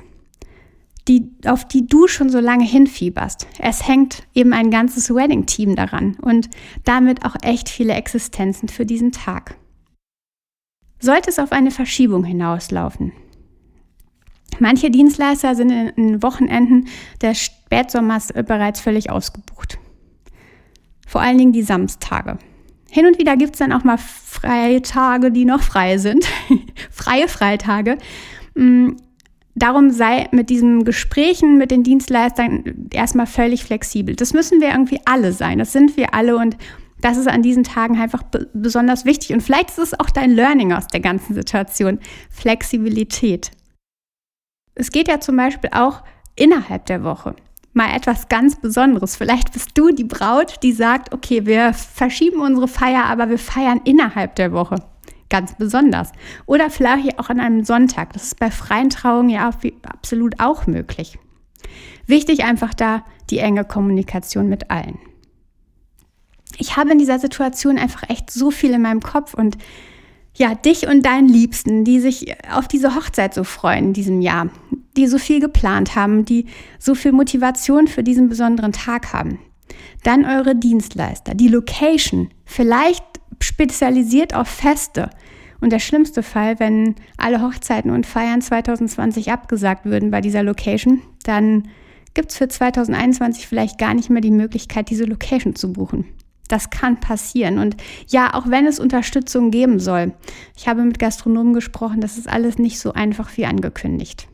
die, 1.08 1.32
auf 1.46 1.65
die 1.65 1.86
du 1.86 2.08
schon 2.08 2.29
so 2.29 2.39
lange 2.39 2.65
hinfieberst. 2.65 3.48
Es 3.60 3.88
hängt 3.88 4.24
eben 4.34 4.53
ein 4.53 4.72
ganzes 4.72 5.13
Wedding-Team 5.13 5.75
daran 5.75 6.15
und 6.22 6.50
damit 6.84 7.25
auch 7.25 7.36
echt 7.44 7.70
viele 7.70 7.94
Existenzen 7.94 8.70
für 8.70 8.86
diesen 8.86 9.12
Tag. 9.12 9.55
Sollte 11.00 11.29
es 11.29 11.39
auf 11.39 11.51
eine 11.51 11.72
Verschiebung 11.72 12.24
hinauslaufen? 12.24 13.12
Manche 14.60 14.89
Dienstleister 14.89 15.53
sind 15.53 15.70
in 15.70 15.91
den 15.96 16.24
Wochenenden 16.24 16.88
des 17.22 17.39
Spätsommers 17.41 18.32
bereits 18.34 18.79
völlig 18.79 19.10
ausgebucht. 19.10 19.77
vor 21.08 21.22
allen 21.22 21.38
Dingen 21.38 21.53
die 21.53 21.62
Samstage. 21.62 22.39
Hin 22.96 23.08
und 23.08 23.20
wieder 23.20 23.36
gibt 23.36 23.56
es 23.56 23.60
dann 23.60 23.74
auch 23.74 23.84
mal 23.84 23.98
Freitage, 23.98 25.30
die 25.30 25.44
noch 25.44 25.62
frei 25.62 25.98
sind, 25.98 26.25
freie 26.92 27.28
Freitage. 27.28 27.98
Mm, 28.54 28.92
darum 29.54 29.90
sei 29.92 30.30
mit 30.32 30.50
diesen 30.50 30.86
Gesprächen 30.86 31.58
mit 31.58 31.72
den 31.72 31.84
Dienstleistern 31.84 32.88
erstmal 32.94 33.28
völlig 33.28 33.66
flexibel. 33.66 34.16
Das 34.16 34.32
müssen 34.32 34.62
wir 34.62 34.70
irgendwie 34.70 35.02
alle 35.04 35.34
sein. 35.34 35.60
Das 35.60 35.74
sind 35.74 35.98
wir 35.98 36.14
alle 36.14 36.38
und 36.38 36.56
das 37.02 37.18
ist 37.18 37.28
an 37.28 37.42
diesen 37.42 37.66
Tagen 37.66 38.00
einfach 38.00 38.24
besonders 38.54 39.04
wichtig. 39.04 39.34
Und 39.34 39.42
vielleicht 39.42 39.72
ist 39.72 39.80
es 39.80 40.00
auch 40.00 40.10
dein 40.10 40.32
Learning 40.32 40.72
aus 40.72 40.88
der 40.88 41.02
ganzen 41.02 41.34
Situation. 41.34 42.00
Flexibilität. 42.30 43.52
Es 44.74 44.90
geht 44.90 45.10
ja 45.10 45.20
zum 45.20 45.36
Beispiel 45.36 45.72
auch 45.74 46.02
innerhalb 46.38 46.86
der 46.86 47.04
Woche. 47.04 47.36
Mal 47.75 47.94
etwas 47.94 48.29
ganz 48.29 48.55
Besonderes. 48.55 49.17
Vielleicht 49.17 49.51
bist 49.51 49.72
du 49.74 49.91
die 49.91 50.05
Braut, 50.05 50.63
die 50.63 50.72
sagt, 50.72 51.13
okay, 51.13 51.46
wir 51.46 51.74
verschieben 51.74 52.39
unsere 52.39 52.70
Feier, 52.70 53.03
aber 53.05 53.29
wir 53.29 53.38
feiern 53.38 53.82
innerhalb 53.84 54.36
der 54.36 54.53
Woche 54.53 54.77
ganz 55.29 55.55
besonders. 55.58 56.13
Oder 56.46 56.70
vielleicht 56.70 57.20
auch 57.20 57.29
an 57.29 57.41
einem 57.41 57.65
Sonntag. 57.65 58.13
Das 58.13 58.24
ist 58.24 58.39
bei 58.39 58.50
freien 58.50 58.89
Trauungen 58.89 59.29
ja 59.29 59.51
absolut 59.84 60.39
auch 60.39 60.67
möglich. 60.67 61.20
Wichtig 62.08 62.46
einfach 62.46 62.74
da 62.74 63.03
die 63.29 63.39
enge 63.39 63.65
Kommunikation 63.65 64.48
mit 64.48 64.72
allen. 64.72 64.98
Ich 66.58 66.77
habe 66.77 66.91
in 66.91 66.98
dieser 66.98 67.20
Situation 67.20 67.77
einfach 67.77 68.10
echt 68.10 68.32
so 68.32 68.51
viel 68.51 68.72
in 68.72 68.84
meinem 68.84 69.01
Kopf 69.01 69.34
und 69.34 69.58
ja, 70.38 70.55
dich 70.55 70.88
und 70.88 71.05
deinen 71.05 71.27
Liebsten, 71.27 71.84
die 71.84 72.00
sich 72.00 72.36
auf 72.50 72.70
diese 72.70 72.96
Hochzeit 72.96 73.34
so 73.34 73.44
freuen 73.44 73.88
in 73.88 73.94
diesem 73.94 74.22
Jahr, 74.22 74.50
die 74.98 75.08
so 75.08 75.18
viel 75.18 75.40
geplant 75.40 75.96
haben, 75.96 76.25
die 76.25 76.46
so 76.80 76.96
viel 76.96 77.12
Motivation 77.12 77.88
für 77.88 78.04
diesen 78.04 78.30
besonderen 78.30 78.72
Tag 78.72 79.14
haben. 79.14 79.40
Dann 80.04 80.25
eure 80.25 80.56
Dienstleister, 80.56 81.34
die 81.34 81.48
Location, 81.48 82.30
vielleicht 82.46 83.04
spezialisiert 83.40 84.34
auf 84.36 84.48
Feste. 84.48 85.10
Und 85.62 85.72
der 85.72 85.80
schlimmste 85.80 86.22
Fall, 86.22 86.60
wenn 86.60 86.96
alle 87.18 87.42
Hochzeiten 87.42 87.92
und 87.92 88.06
Feiern 88.06 88.42
2020 88.42 89.32
abgesagt 89.32 89.86
würden 89.86 90.12
bei 90.12 90.22
dieser 90.22 90.44
Location, 90.44 91.02
dann 91.24 91.70
gibt 92.14 92.32
es 92.32 92.38
für 92.38 92.48
2021 92.48 93.48
vielleicht 93.48 93.78
gar 93.78 93.94
nicht 93.94 94.10
mehr 94.10 94.22
die 94.22 94.32
Möglichkeit, 94.32 94.90
diese 94.90 95.06
Location 95.06 95.56
zu 95.56 95.74
buchen. 95.74 96.06
Das 96.48 96.70
kann 96.70 97.00
passieren. 97.00 97.58
Und 97.58 97.75
ja, 98.08 98.34
auch 98.34 98.48
wenn 98.48 98.68
es 98.68 98.80
Unterstützung 98.80 99.50
geben 99.52 99.80
soll. 99.80 100.14
Ich 100.56 100.68
habe 100.68 100.84
mit 100.84 101.00
Gastronomen 101.00 101.54
gesprochen, 101.54 102.02
das 102.02 102.18
ist 102.18 102.30
alles 102.30 102.60
nicht 102.60 102.80
so 102.80 102.94
einfach 102.94 103.36
wie 103.38 103.46
angekündigt. 103.46 104.28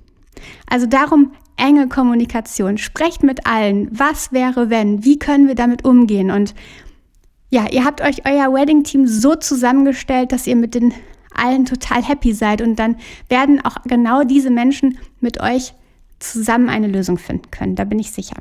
Also 0.68 0.86
darum 0.86 1.34
enge 1.58 1.88
Kommunikation. 1.88 2.78
Sprecht 2.78 3.24
mit 3.24 3.46
allen. 3.46 3.88
Was 3.92 4.32
wäre, 4.32 4.70
wenn? 4.70 5.04
Wie 5.04 5.20
können 5.20 5.48
wir 5.48 5.56
damit 5.56 5.86
umgehen? 5.86 6.32
Und 6.32 6.56
ja, 7.50 7.68
ihr 7.70 7.86
habt 7.86 8.02
euch 8.02 8.26
euer 8.26 8.54
Wedding-Team 8.54 9.08
so 9.08 9.36
zusammengestellt, 9.36 10.32
dass 10.32 10.48
ihr 10.48 10.56
mit 10.56 10.74
den 10.74 10.94
allen 11.36 11.66
total 11.66 12.04
happy 12.04 12.34
seid. 12.34 12.62
Und 12.62 12.78
dann 12.78 12.98
werden 13.30 13.64
auch 13.64 13.78
genau 13.84 14.24
diese 14.24 14.50
Menschen 14.50 14.98
mit 15.20 15.42
euch 15.42 15.74
zusammen 16.20 16.70
eine 16.70 16.88
Lösung 16.88 17.18
finden 17.18 17.52
können. 17.52 17.76
Da 17.76 17.84
bin 17.84 18.00
ich 18.00 18.12
sicher. 18.12 18.36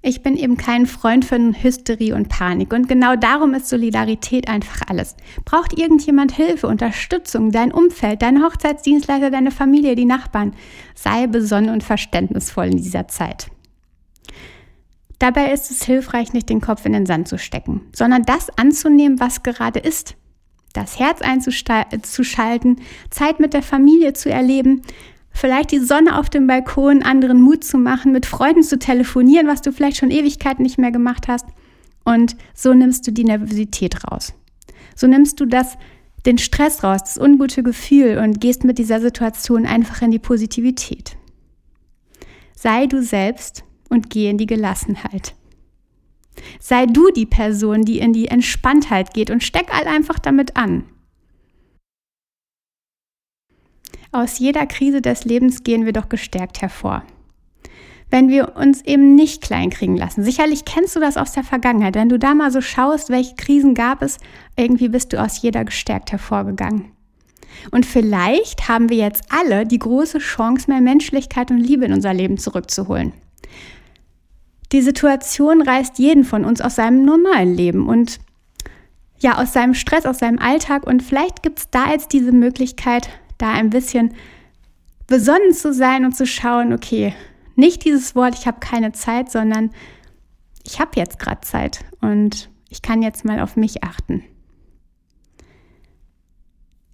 Ich 0.00 0.22
bin 0.22 0.36
eben 0.36 0.56
kein 0.56 0.86
Freund 0.86 1.24
von 1.24 1.60
Hysterie 1.60 2.14
und 2.14 2.28
Panik 2.28 2.72
und 2.72 2.88
genau 2.88 3.16
darum 3.16 3.52
ist 3.54 3.68
Solidarität 3.68 4.48
einfach 4.48 4.82
alles. 4.88 5.16
Braucht 5.44 5.76
irgendjemand 5.76 6.30
Hilfe, 6.30 6.68
Unterstützung, 6.68 7.50
dein 7.50 7.72
Umfeld, 7.72 8.22
deine 8.22 8.44
Hochzeitsdienstleister, 8.44 9.30
deine 9.30 9.50
Familie, 9.50 9.96
die 9.96 10.04
Nachbarn? 10.04 10.54
Sei 10.94 11.26
besonnen 11.26 11.70
und 11.70 11.82
verständnisvoll 11.82 12.66
in 12.66 12.76
dieser 12.76 13.08
Zeit. 13.08 13.48
Dabei 15.18 15.52
ist 15.52 15.72
es 15.72 15.82
hilfreich, 15.82 16.32
nicht 16.32 16.48
den 16.48 16.60
Kopf 16.60 16.86
in 16.86 16.92
den 16.92 17.06
Sand 17.06 17.26
zu 17.26 17.36
stecken, 17.36 17.80
sondern 17.92 18.22
das 18.22 18.56
anzunehmen, 18.56 19.18
was 19.18 19.42
gerade 19.42 19.80
ist. 19.80 20.14
Das 20.74 21.00
Herz 21.00 21.20
einzuschalten, 21.22 22.80
Zeit 23.10 23.40
mit 23.40 23.52
der 23.52 23.62
Familie 23.62 24.12
zu 24.12 24.30
erleben, 24.30 24.82
vielleicht 25.38 25.70
die 25.70 25.78
Sonne 25.78 26.18
auf 26.18 26.28
dem 26.28 26.46
Balkon, 26.46 27.02
anderen 27.02 27.40
Mut 27.40 27.62
zu 27.62 27.78
machen, 27.78 28.12
mit 28.12 28.26
Freunden 28.26 28.62
zu 28.62 28.78
telefonieren, 28.78 29.46
was 29.46 29.62
du 29.62 29.72
vielleicht 29.72 29.98
schon 29.98 30.10
Ewigkeiten 30.10 30.62
nicht 30.62 30.78
mehr 30.78 30.90
gemacht 30.90 31.28
hast. 31.28 31.46
Und 32.04 32.36
so 32.54 32.74
nimmst 32.74 33.06
du 33.06 33.12
die 33.12 33.24
Nervosität 33.24 34.04
raus. 34.04 34.34
So 34.96 35.06
nimmst 35.06 35.38
du 35.40 35.46
das, 35.46 35.78
den 36.26 36.38
Stress 36.38 36.82
raus, 36.82 37.02
das 37.02 37.18
ungute 37.18 37.62
Gefühl 37.62 38.18
und 38.18 38.40
gehst 38.40 38.64
mit 38.64 38.78
dieser 38.78 39.00
Situation 39.00 39.64
einfach 39.64 40.02
in 40.02 40.10
die 40.10 40.18
Positivität. 40.18 41.16
Sei 42.56 42.86
du 42.86 43.00
selbst 43.02 43.62
und 43.88 44.10
geh 44.10 44.28
in 44.28 44.38
die 44.38 44.46
Gelassenheit. 44.46 45.34
Sei 46.58 46.86
du 46.86 47.10
die 47.10 47.26
Person, 47.26 47.82
die 47.82 48.00
in 48.00 48.12
die 48.12 48.28
Entspanntheit 48.28 49.14
geht 49.14 49.30
und 49.30 49.44
steck 49.44 49.72
all 49.72 49.86
einfach 49.86 50.18
damit 50.18 50.56
an. 50.56 50.84
Aus 54.10 54.38
jeder 54.38 54.66
Krise 54.66 55.02
des 55.02 55.24
Lebens 55.24 55.64
gehen 55.64 55.84
wir 55.84 55.92
doch 55.92 56.08
gestärkt 56.08 56.62
hervor. 56.62 57.02
Wenn 58.10 58.28
wir 58.28 58.56
uns 58.56 58.82
eben 58.82 59.14
nicht 59.14 59.42
kleinkriegen 59.42 59.96
lassen. 59.96 60.24
Sicherlich 60.24 60.64
kennst 60.64 60.96
du 60.96 61.00
das 61.00 61.18
aus 61.18 61.32
der 61.32 61.44
Vergangenheit. 61.44 61.94
Wenn 61.94 62.08
du 62.08 62.18
da 62.18 62.34
mal 62.34 62.50
so 62.50 62.62
schaust, 62.62 63.10
welche 63.10 63.34
Krisen 63.34 63.74
gab 63.74 64.00
es, 64.00 64.16
irgendwie 64.56 64.88
bist 64.88 65.12
du 65.12 65.20
aus 65.20 65.42
jeder 65.42 65.64
gestärkt 65.66 66.10
hervorgegangen. 66.10 66.86
Und 67.70 67.84
vielleicht 67.84 68.68
haben 68.68 68.88
wir 68.88 68.96
jetzt 68.96 69.24
alle 69.30 69.66
die 69.66 69.78
große 69.78 70.18
Chance, 70.18 70.70
mehr 70.70 70.80
Menschlichkeit 70.80 71.50
und 71.50 71.58
Liebe 71.58 71.84
in 71.84 71.92
unser 71.92 72.14
Leben 72.14 72.38
zurückzuholen. 72.38 73.12
Die 74.72 74.82
Situation 74.82 75.60
reißt 75.60 75.98
jeden 75.98 76.24
von 76.24 76.46
uns 76.46 76.62
aus 76.62 76.76
seinem 76.76 77.04
normalen 77.04 77.54
Leben 77.54 77.88
und 77.88 78.20
ja, 79.18 79.38
aus 79.38 79.52
seinem 79.52 79.74
Stress, 79.74 80.06
aus 80.06 80.18
seinem 80.18 80.38
Alltag. 80.38 80.86
Und 80.86 81.02
vielleicht 81.02 81.42
gibt 81.42 81.58
es 81.58 81.70
da 81.70 81.90
jetzt 81.90 82.12
diese 82.12 82.32
Möglichkeit, 82.32 83.08
da 83.38 83.52
ein 83.52 83.70
bisschen 83.70 84.14
besonnen 85.06 85.52
zu 85.52 85.72
sein 85.72 86.04
und 86.04 86.14
zu 86.14 86.26
schauen, 86.26 86.72
okay, 86.72 87.14
nicht 87.56 87.84
dieses 87.84 88.14
Wort, 88.14 88.38
ich 88.38 88.46
habe 88.46 88.60
keine 88.60 88.92
Zeit, 88.92 89.30
sondern 89.30 89.70
ich 90.64 90.80
habe 90.80 90.92
jetzt 90.96 91.18
gerade 91.18 91.40
Zeit 91.40 91.84
und 92.00 92.50
ich 92.68 92.82
kann 92.82 93.02
jetzt 93.02 93.24
mal 93.24 93.40
auf 93.40 93.56
mich 93.56 93.82
achten. 93.82 94.22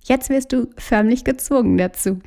Jetzt 0.04 0.28
wirst 0.28 0.52
du 0.52 0.70
förmlich 0.78 1.24
gezwungen 1.24 1.76
dazu. 1.76 2.20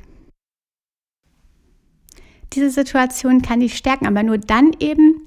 Diese 2.52 2.70
Situation 2.70 3.42
kann 3.42 3.60
dich 3.60 3.76
stärken, 3.76 4.06
aber 4.06 4.22
nur 4.22 4.38
dann 4.38 4.72
eben, 4.80 5.22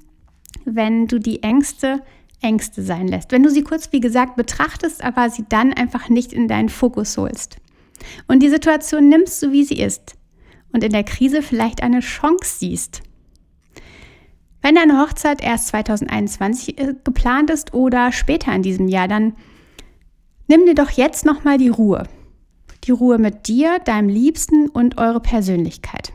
wenn 0.64 1.06
du 1.06 1.18
die 1.18 1.42
Ängste 1.42 2.02
Ängste 2.42 2.82
sein 2.82 3.08
lässt. 3.08 3.32
Wenn 3.32 3.42
du 3.42 3.50
sie 3.50 3.62
kurz, 3.62 3.92
wie 3.92 4.00
gesagt, 4.00 4.36
betrachtest, 4.36 5.02
aber 5.02 5.30
sie 5.30 5.44
dann 5.48 5.72
einfach 5.72 6.08
nicht 6.08 6.32
in 6.32 6.48
deinen 6.48 6.68
Fokus 6.68 7.16
holst. 7.16 7.56
Und 8.28 8.42
die 8.42 8.48
Situation 8.48 9.08
nimmst, 9.08 9.40
so 9.40 9.52
wie 9.52 9.64
sie 9.64 9.78
ist. 9.78 10.16
Und 10.72 10.84
in 10.84 10.92
der 10.92 11.04
Krise 11.04 11.42
vielleicht 11.42 11.82
eine 11.82 12.00
Chance 12.00 12.58
siehst. 12.58 13.02
Wenn 14.62 14.76
deine 14.76 15.00
Hochzeit 15.00 15.42
erst 15.42 15.68
2021 15.68 16.78
äh, 16.78 16.94
geplant 17.04 17.50
ist 17.50 17.74
oder 17.74 18.12
später 18.12 18.54
in 18.54 18.62
diesem 18.62 18.88
Jahr, 18.88 19.08
dann 19.08 19.34
nimm 20.46 20.64
dir 20.66 20.74
doch 20.74 20.90
jetzt 20.90 21.26
nochmal 21.26 21.58
die 21.58 21.68
Ruhe. 21.68 22.04
Die 22.84 22.92
Ruhe 22.92 23.18
mit 23.18 23.48
dir, 23.48 23.80
deinem 23.80 24.08
Liebsten 24.08 24.68
und 24.68 24.98
eure 24.98 25.20
Persönlichkeit. 25.20 26.12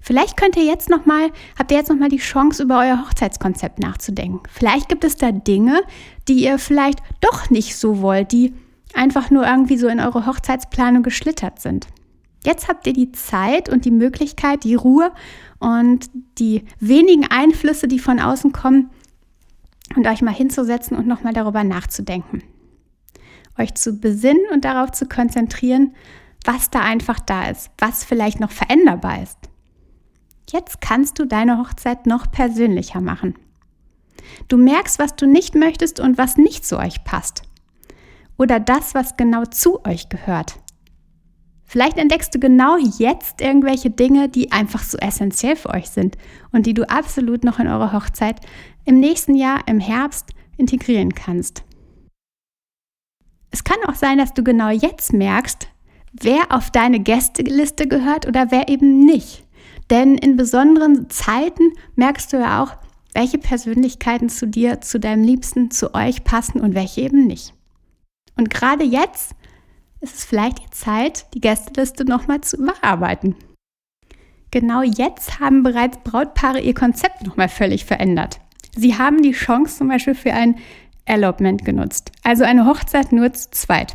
Vielleicht 0.00 0.36
könnt 0.36 0.56
ihr 0.56 0.64
jetzt 0.64 0.88
noch 0.88 1.06
mal, 1.06 1.30
habt 1.58 1.70
ihr 1.70 1.78
jetzt 1.78 1.88
noch 1.88 1.98
mal 1.98 2.08
die 2.08 2.18
Chance, 2.18 2.62
über 2.62 2.80
euer 2.80 3.04
Hochzeitskonzept 3.06 3.78
nachzudenken. 3.78 4.40
Vielleicht 4.50 4.88
gibt 4.88 5.04
es 5.04 5.16
da 5.16 5.32
Dinge, 5.32 5.82
die 6.28 6.44
ihr 6.44 6.58
vielleicht 6.58 7.00
doch 7.20 7.50
nicht 7.50 7.76
so 7.76 8.02
wollt, 8.02 8.32
die 8.32 8.54
einfach 8.94 9.30
nur 9.30 9.46
irgendwie 9.46 9.76
so 9.76 9.88
in 9.88 10.00
eure 10.00 10.26
Hochzeitsplanung 10.26 11.02
geschlittert 11.02 11.60
sind. 11.60 11.86
Jetzt 12.44 12.68
habt 12.68 12.86
ihr 12.86 12.92
die 12.92 13.12
Zeit 13.12 13.68
und 13.68 13.84
die 13.84 13.90
Möglichkeit, 13.90 14.64
die 14.64 14.76
Ruhe 14.76 15.12
und 15.58 16.10
die 16.38 16.64
wenigen 16.78 17.26
Einflüsse, 17.28 17.88
die 17.88 17.98
von 17.98 18.20
außen 18.20 18.52
kommen, 18.52 18.90
und 19.94 20.06
euch 20.06 20.20
mal 20.20 20.34
hinzusetzen 20.34 20.96
und 20.96 21.06
nochmal 21.06 21.32
darüber 21.32 21.64
nachzudenken. 21.64 22.42
Euch 23.58 23.74
zu 23.74 23.94
besinnen 23.94 24.42
und 24.52 24.64
darauf 24.64 24.90
zu 24.90 25.06
konzentrieren, 25.06 25.94
was 26.44 26.70
da 26.70 26.80
einfach 26.80 27.20
da 27.20 27.48
ist, 27.48 27.70
was 27.78 28.04
vielleicht 28.04 28.40
noch 28.40 28.50
veränderbar 28.50 29.22
ist. 29.22 29.38
Jetzt 30.50 30.80
kannst 30.80 31.18
du 31.18 31.24
deine 31.24 31.58
Hochzeit 31.58 32.06
noch 32.06 32.30
persönlicher 32.30 33.00
machen. 33.00 33.34
Du 34.48 34.56
merkst, 34.56 34.98
was 34.98 35.16
du 35.16 35.26
nicht 35.26 35.54
möchtest 35.54 36.00
und 36.00 36.18
was 36.18 36.36
nicht 36.36 36.64
zu 36.64 36.78
euch 36.78 37.04
passt. 37.04 37.42
Oder 38.38 38.60
das, 38.60 38.94
was 38.94 39.16
genau 39.16 39.44
zu 39.44 39.84
euch 39.84 40.08
gehört. 40.08 40.58
Vielleicht 41.64 41.98
entdeckst 41.98 42.34
du 42.34 42.38
genau 42.38 42.76
jetzt 42.76 43.40
irgendwelche 43.40 43.90
Dinge, 43.90 44.28
die 44.28 44.52
einfach 44.52 44.82
so 44.82 44.98
essentiell 44.98 45.56
für 45.56 45.70
euch 45.70 45.90
sind 45.90 46.16
und 46.52 46.64
die 46.66 46.74
du 46.74 46.88
absolut 46.88 47.42
noch 47.42 47.58
in 47.58 47.66
eure 47.66 47.92
Hochzeit 47.92 48.40
im 48.84 49.00
nächsten 49.00 49.34
Jahr, 49.34 49.66
im 49.66 49.80
Herbst, 49.80 50.30
integrieren 50.56 51.12
kannst. 51.14 51.64
Es 53.50 53.64
kann 53.64 53.78
auch 53.88 53.94
sein, 53.94 54.18
dass 54.18 54.32
du 54.32 54.44
genau 54.44 54.68
jetzt 54.68 55.12
merkst, 55.12 55.68
wer 56.12 56.50
auf 56.50 56.70
deine 56.70 57.00
Gästeliste 57.00 57.88
gehört 57.88 58.26
oder 58.26 58.50
wer 58.50 58.68
eben 58.68 59.04
nicht. 59.04 59.44
Denn 59.90 60.16
in 60.16 60.36
besonderen 60.36 61.10
Zeiten 61.10 61.72
merkst 61.96 62.32
du 62.32 62.38
ja 62.38 62.62
auch, 62.62 62.76
welche 63.14 63.38
Persönlichkeiten 63.38 64.28
zu 64.28 64.46
dir, 64.46 64.80
zu 64.82 65.00
deinem 65.00 65.24
Liebsten, 65.24 65.70
zu 65.70 65.94
euch 65.94 66.22
passen 66.22 66.60
und 66.60 66.74
welche 66.74 67.00
eben 67.00 67.26
nicht. 67.26 67.55
Und 68.36 68.50
gerade 68.50 68.84
jetzt 68.84 69.34
ist 70.00 70.16
es 70.16 70.24
vielleicht 70.24 70.58
die 70.58 70.70
Zeit, 70.70 71.26
die 71.34 71.40
Gästeliste 71.40 72.04
nochmal 72.04 72.42
zu 72.42 72.56
überarbeiten. 72.56 73.34
Genau 74.50 74.82
jetzt 74.82 75.40
haben 75.40 75.62
bereits 75.62 75.98
Brautpaare 76.04 76.60
ihr 76.60 76.74
Konzept 76.74 77.26
nochmal 77.26 77.48
völlig 77.48 77.84
verändert. 77.84 78.40
Sie 78.76 78.96
haben 78.96 79.22
die 79.22 79.32
Chance 79.32 79.78
zum 79.78 79.88
Beispiel 79.88 80.14
für 80.14 80.32
ein 80.32 80.56
Elopement 81.06 81.64
genutzt, 81.64 82.12
also 82.22 82.44
eine 82.44 82.66
Hochzeit 82.66 83.12
nur 83.12 83.32
zu 83.32 83.50
zweit. 83.50 83.94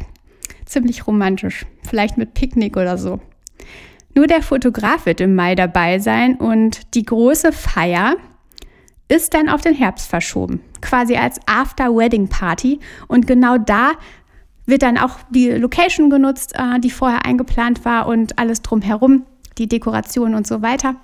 Ziemlich 0.65 1.07
romantisch, 1.07 1.65
vielleicht 1.83 2.17
mit 2.17 2.33
Picknick 2.33 2.77
oder 2.77 2.97
so. 2.97 3.19
Nur 4.15 4.27
der 4.27 4.41
Fotograf 4.41 5.05
wird 5.05 5.21
im 5.21 5.35
Mai 5.35 5.55
dabei 5.55 5.99
sein 5.99 6.35
und 6.35 6.95
die 6.95 7.05
große 7.05 7.51
Feier 7.51 8.15
ist 9.07 9.33
dann 9.33 9.49
auf 9.49 9.61
den 9.61 9.75
Herbst 9.75 10.09
verschoben, 10.09 10.61
quasi 10.81 11.17
als 11.17 11.39
After-Wedding-Party. 11.45 12.79
Und 13.07 13.27
genau 13.27 13.57
da 13.57 13.91
wird 14.65 14.83
dann 14.83 14.97
auch 14.97 15.17
die 15.29 15.49
Location 15.49 16.09
genutzt, 16.09 16.53
äh, 16.55 16.79
die 16.79 16.91
vorher 16.91 17.25
eingeplant 17.25 17.85
war 17.85 18.07
und 18.07 18.37
alles 18.39 18.61
drumherum, 18.61 19.25
die 19.57 19.67
Dekoration 19.67 20.35
und 20.35 20.47
so 20.47 20.61
weiter. 20.61 20.95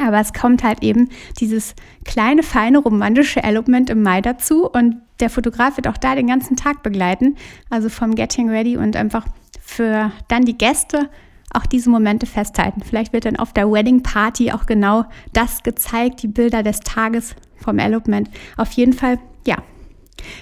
Aber 0.00 0.20
es 0.20 0.32
kommt 0.32 0.62
halt 0.62 0.82
eben 0.82 1.10
dieses 1.38 1.74
kleine, 2.04 2.42
feine, 2.42 2.78
romantische 2.78 3.42
Elopement 3.42 3.90
im 3.90 4.02
Mai 4.02 4.22
dazu 4.22 4.68
und 4.68 4.96
der 5.20 5.30
Fotograf 5.30 5.76
wird 5.76 5.86
auch 5.86 5.98
da 5.98 6.14
den 6.14 6.26
ganzen 6.26 6.56
Tag 6.56 6.82
begleiten, 6.82 7.36
also 7.70 7.88
vom 7.88 8.14
Getting 8.14 8.48
Ready 8.48 8.76
und 8.76 8.96
einfach 8.96 9.26
für 9.60 10.10
dann 10.28 10.44
die 10.44 10.56
Gäste 10.56 11.10
auch 11.52 11.66
diese 11.66 11.90
Momente 11.90 12.26
festhalten. 12.26 12.82
Vielleicht 12.82 13.12
wird 13.12 13.26
dann 13.26 13.36
auf 13.36 13.52
der 13.52 13.70
Wedding 13.70 14.02
Party 14.02 14.52
auch 14.52 14.66
genau 14.66 15.04
das 15.32 15.62
gezeigt, 15.62 16.22
die 16.22 16.28
Bilder 16.28 16.62
des 16.62 16.80
Tages 16.80 17.34
vom 17.56 17.78
Elopement. 17.78 18.30
Auf 18.56 18.72
jeden 18.72 18.94
Fall, 18.94 19.18
ja. 19.46 19.56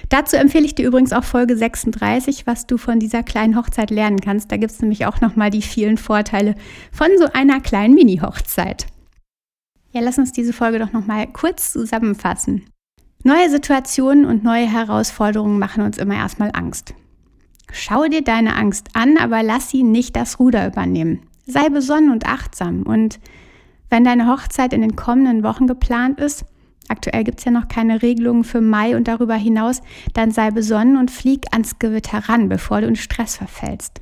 Dazu 0.09 0.35
empfehle 0.35 0.65
ich 0.65 0.75
dir 0.75 0.87
übrigens 0.87 1.13
auch 1.13 1.23
Folge 1.23 1.55
36, 1.55 2.45
was 2.45 2.67
du 2.67 2.77
von 2.77 2.99
dieser 2.99 3.23
kleinen 3.23 3.55
Hochzeit 3.55 3.89
lernen 3.89 4.19
kannst. 4.19 4.51
Da 4.51 4.57
gibt 4.57 4.71
es 4.71 4.81
nämlich 4.81 5.05
auch 5.05 5.21
nochmal 5.21 5.49
die 5.49 5.61
vielen 5.61 5.97
Vorteile 5.97 6.55
von 6.91 7.07
so 7.17 7.25
einer 7.33 7.59
kleinen 7.59 7.93
Mini-Hochzeit. 7.93 8.87
Ja, 9.91 10.01
lass 10.01 10.17
uns 10.17 10.31
diese 10.31 10.53
Folge 10.53 10.79
doch 10.79 10.93
nochmal 10.93 11.27
kurz 11.27 11.73
zusammenfassen. 11.73 12.65
Neue 13.23 13.49
Situationen 13.49 14.25
und 14.25 14.43
neue 14.43 14.65
Herausforderungen 14.65 15.59
machen 15.59 15.83
uns 15.83 15.97
immer 15.97 16.15
erstmal 16.15 16.51
Angst. 16.53 16.93
Schau 17.71 18.05
dir 18.05 18.23
deine 18.23 18.55
Angst 18.55 18.89
an, 18.93 19.17
aber 19.17 19.43
lass 19.43 19.69
sie 19.69 19.83
nicht 19.83 20.15
das 20.15 20.39
Ruder 20.39 20.67
übernehmen. 20.67 21.21
Sei 21.45 21.69
besonnen 21.69 22.11
und 22.11 22.25
achtsam. 22.25 22.83
Und 22.83 23.19
wenn 23.89 24.03
deine 24.03 24.27
Hochzeit 24.27 24.73
in 24.73 24.81
den 24.81 24.95
kommenden 24.95 25.43
Wochen 25.43 25.67
geplant 25.67 26.19
ist, 26.19 26.45
aktuell 26.91 27.23
gibt 27.23 27.39
es 27.39 27.45
ja 27.45 27.51
noch 27.51 27.67
keine 27.67 28.01
Regelungen 28.01 28.43
für 28.43 28.61
Mai 28.61 28.95
und 28.95 29.07
darüber 29.07 29.35
hinaus, 29.35 29.81
dann 30.13 30.31
sei 30.31 30.51
besonnen 30.51 30.97
und 30.97 31.09
flieg 31.09 31.45
ans 31.51 31.79
Gewitter 31.79 32.29
ran, 32.29 32.49
bevor 32.49 32.81
du 32.81 32.87
in 32.87 32.95
Stress 32.95 33.37
verfällst. 33.37 34.01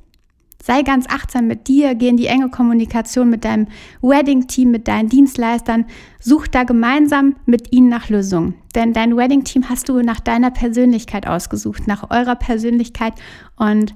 Sei 0.61 0.81
ganz 0.81 1.05
achtsam 1.07 1.47
mit 1.47 1.69
dir, 1.69 1.95
geh 1.95 2.09
in 2.09 2.17
die 2.17 2.27
enge 2.27 2.49
Kommunikation 2.49 3.29
mit 3.29 3.45
deinem 3.45 3.67
Wedding-Team, 4.01 4.69
mit 4.71 4.89
deinen 4.89 5.07
Dienstleistern. 5.07 5.85
Such 6.19 6.47
da 6.47 6.63
gemeinsam 6.63 7.37
mit 7.45 7.71
ihnen 7.71 7.87
nach 7.87 8.09
Lösungen. 8.09 8.55
Denn 8.75 8.91
dein 8.91 9.15
Wedding-Team 9.15 9.69
hast 9.69 9.87
du 9.87 10.01
nach 10.01 10.19
deiner 10.19 10.51
Persönlichkeit 10.51 11.27
ausgesucht, 11.27 11.87
nach 11.87 12.11
eurer 12.11 12.35
Persönlichkeit. 12.35 13.13
Und 13.55 13.95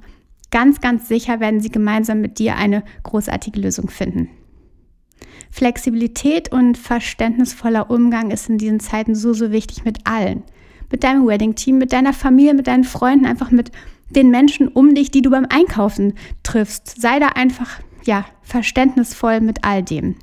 ganz, 0.52 0.80
ganz 0.80 1.10
sicher 1.10 1.42
werden 1.42 1.60
sie 1.60 1.70
gemeinsam 1.70 2.22
mit 2.22 2.40
dir 2.40 2.56
eine 2.56 2.84
großartige 3.04 3.60
Lösung 3.60 3.90
finden. 3.90 4.30
Flexibilität 5.52 6.52
und 6.52 6.78
verständnisvoller 6.78 7.90
Umgang 7.90 8.32
ist 8.32 8.50
in 8.50 8.58
diesen 8.58 8.80
Zeiten 8.80 9.16
so, 9.16 9.34
so 9.34 9.52
wichtig 9.52 9.86
mit 9.86 10.00
allen. 10.06 10.44
Mit 10.92 11.04
deinem 11.04 11.28
Wedding-Team, 11.28 11.78
mit 11.78 11.94
deiner 11.94 12.14
Familie, 12.14 12.54
mit 12.54 12.68
deinen 12.68 12.84
Freunden, 12.84 13.26
einfach 13.26 13.52
mit 13.52 13.72
den 14.10 14.30
Menschen 14.30 14.68
um 14.68 14.94
dich, 14.96 15.12
die 15.12 15.22
du 15.22 15.30
beim 15.30 15.48
Einkaufen 15.50 16.14
triffst. 16.44 17.02
Sei 17.02 17.20
da 17.20 17.30
einfach, 17.30 17.80
ja, 18.04 18.26
verständnisvoll 18.42 19.42
mit 19.42 19.64
all 19.64 19.84
dem. 19.84 20.16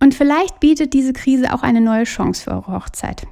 Und 0.00 0.14
vielleicht 0.14 0.60
bietet 0.60 0.92
diese 0.92 1.12
Krise 1.12 1.52
auch 1.52 1.62
eine 1.62 1.80
neue 1.80 2.04
Chance 2.04 2.44
für 2.44 2.50
eure 2.52 2.72
Hochzeit. 2.72 3.26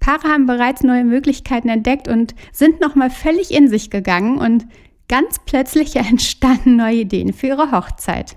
Paare 0.00 0.28
haben 0.28 0.46
bereits 0.46 0.82
neue 0.82 1.04
Möglichkeiten 1.04 1.68
entdeckt 1.68 2.08
und 2.08 2.34
sind 2.52 2.80
nochmal 2.80 3.10
völlig 3.10 3.50
in 3.50 3.68
sich 3.68 3.90
gegangen 3.90 4.38
und 4.38 4.66
ganz 5.08 5.38
plötzlich 5.44 5.96
entstanden 5.96 6.76
neue 6.76 7.00
Ideen 7.00 7.32
für 7.32 7.48
ihre 7.48 7.72
Hochzeit. 7.72 8.36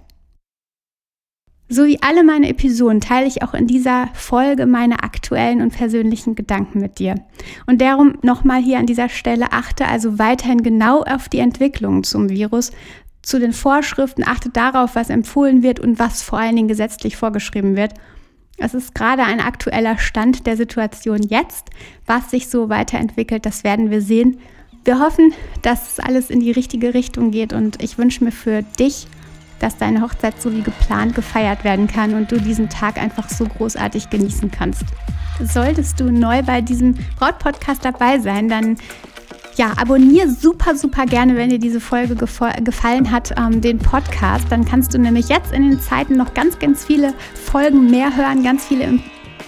So 1.74 1.86
wie 1.86 2.02
alle 2.02 2.26
meine 2.26 2.50
Episoden 2.50 3.00
teile 3.00 3.28
ich 3.28 3.44
auch 3.44 3.54
in 3.54 3.66
dieser 3.66 4.10
Folge 4.14 4.66
meine 4.66 5.04
aktuellen 5.04 5.62
und 5.62 5.74
persönlichen 5.74 6.36
Gedanken 6.36 6.82
mit 6.82 7.00
dir. 7.00 7.16
Und 7.66 7.80
darum 7.80 8.18
nochmal 8.24 8.62
hier 8.62 8.78
an 8.78 8.88
dieser 8.88 9.08
Stelle 9.08 9.54
achte 9.54 9.88
also 9.88 10.20
weiterhin 10.20 10.64
genau 10.64 11.04
auf 11.04 11.30
die 11.30 11.40
Entwicklungen 11.40 12.04
zum 12.04 12.30
Virus, 12.30 12.74
zu 13.22 13.40
den 13.40 13.54
Vorschriften, 13.54 14.28
achte 14.28 14.50
darauf, 14.50 14.96
was 14.96 15.10
empfohlen 15.10 15.64
wird 15.64 15.80
und 15.80 15.98
was 15.98 16.22
vor 16.22 16.40
allen 16.40 16.58
Dingen 16.58 16.68
gesetzlich 16.68 17.16
vorgeschrieben 17.16 17.78
wird. 17.78 17.94
Es 18.58 18.74
ist 18.74 18.94
gerade 18.94 19.24
ein 19.24 19.40
aktueller 19.40 19.98
Stand 19.98 20.46
der 20.48 20.58
Situation 20.58 21.24
jetzt. 21.24 21.70
Was 22.06 22.32
sich 22.32 22.50
so 22.50 22.68
weiterentwickelt, 22.68 23.46
das 23.46 23.64
werden 23.64 23.92
wir 23.92 24.02
sehen. 24.02 24.40
Wir 24.84 25.00
hoffen, 25.00 25.34
dass 25.62 26.02
alles 26.02 26.32
in 26.32 26.42
die 26.42 26.52
richtige 26.52 26.94
Richtung 26.94 27.32
geht 27.32 27.54
und 27.54 27.82
ich 27.82 27.98
wünsche 27.98 28.26
mir 28.26 28.34
für 28.34 28.62
dich 28.78 29.08
dass 29.62 29.78
deine 29.78 30.02
Hochzeit 30.02 30.42
so 30.42 30.52
wie 30.52 30.62
geplant 30.62 31.16
gefeiert 31.16 31.64
werden 31.64 31.88
kann 31.88 32.14
und 32.14 32.32
du 32.32 32.40
diesen 32.40 32.70
Tag 32.70 32.98
einfach 32.98 33.30
so 33.30 33.46
großartig 33.46 34.10
genießen 34.10 34.52
kannst. 34.52 34.84
Solltest 35.44 36.00
du 36.00 36.12
neu 36.12 36.44
bei 36.44 36.62
diesem 36.62 36.96
Braut-Podcast 37.18 37.84
dabei 37.84 38.20
sein, 38.20 38.48
dann 38.48 38.78
ja, 39.56 39.74
abonniere 39.78 40.30
super, 40.30 40.76
super 40.76 41.06
gerne, 41.06 41.36
wenn 41.36 41.50
dir 41.50 41.60
diese 41.60 41.80
Folge 41.80 42.16
gefallen 42.16 43.12
hat, 43.12 43.34
ähm, 43.38 43.62
den 43.62 43.80
Podcast. 43.80 44.46
Dann 44.50 44.66
kannst 44.66 44.94
du 44.94 44.98
nämlich 44.98 45.30
jetzt 45.30 45.52
in 45.52 45.70
den 45.70 45.80
Zeiten 45.80 46.16
noch 46.16 46.34
ganz, 46.34 46.58
ganz 46.60 46.86
viele 46.86 47.14
Folgen 47.34 47.90
mehr 47.92 48.16
hören, 48.16 48.44
ganz 48.44 48.66
viele 48.66 49.00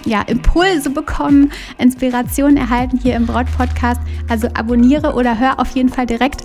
ja, 0.06 0.22
Impulse 0.24 0.90
bekommen, 0.90 1.52
Inspiration 1.78 2.58
erhalten 2.58 2.98
hier 2.98 3.16
im 3.16 3.26
Braut-Podcast. 3.26 4.02
Also 4.30 4.48
abonniere 4.54 5.14
oder 5.14 5.40
hör 5.40 5.60
auf 5.60 5.70
jeden 5.70 5.90
Fall 5.90 6.06
direkt 6.06 6.44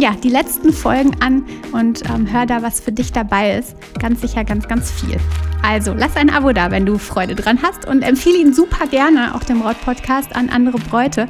ja, 0.00 0.12
die 0.22 0.28
letzten 0.28 0.72
Folgen 0.72 1.16
an 1.20 1.44
und 1.72 2.02
ähm, 2.10 2.30
hör 2.32 2.46
da, 2.46 2.62
was 2.62 2.80
für 2.80 2.92
dich 2.92 3.12
dabei 3.12 3.58
ist. 3.58 3.76
Ganz 3.98 4.20
sicher 4.20 4.44
ganz, 4.44 4.68
ganz 4.68 4.90
viel. 4.90 5.16
Also 5.62 5.94
lass 5.94 6.16
ein 6.16 6.30
Abo 6.30 6.52
da, 6.52 6.70
wenn 6.70 6.86
du 6.86 6.98
Freude 6.98 7.34
dran 7.34 7.60
hast 7.62 7.86
und 7.86 8.02
empfehle 8.02 8.38
ihn 8.38 8.52
super 8.52 8.86
gerne, 8.86 9.34
auch 9.34 9.44
dem 9.44 9.60
Braut-Podcast, 9.60 10.34
an 10.34 10.48
andere 10.48 10.78
Bräute, 10.78 11.28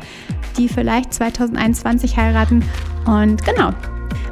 die 0.57 0.69
vielleicht 0.69 1.13
2021 1.13 2.17
heiraten. 2.17 2.65
Und 3.07 3.45
genau, 3.45 3.73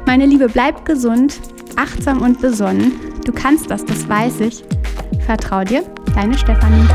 meine 0.05 0.25
Liebe, 0.25 0.47
bleib 0.47 0.85
gesund, 0.85 1.39
achtsam 1.75 2.21
und 2.21 2.41
besonnen. 2.41 2.93
Du 3.25 3.31
kannst 3.31 3.69
das, 3.69 3.85
das 3.85 4.09
weiß 4.09 4.39
ich. 4.41 4.63
Vertrau 5.25 5.63
dir, 5.63 5.83
deine 6.15 6.37
Stefanie. 6.37 6.87